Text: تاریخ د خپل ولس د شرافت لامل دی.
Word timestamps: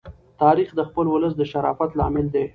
تاریخ 0.41 0.69
د 0.75 0.81
خپل 0.89 1.05
ولس 1.09 1.33
د 1.37 1.41
شرافت 1.51 1.91
لامل 1.99 2.27
دی. 2.35 2.45